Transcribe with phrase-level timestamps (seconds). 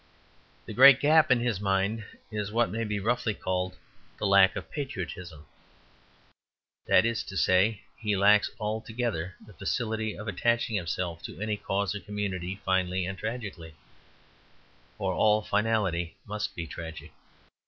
[0.65, 3.77] The great gap in his mind is what may be roughly called
[4.17, 5.45] the lack of patriotism
[6.87, 11.93] that is to say, he lacks altogether the faculty of attaching himself to any cause
[11.93, 13.75] or community finally and tragically;
[14.97, 17.11] for all finality must be tragic.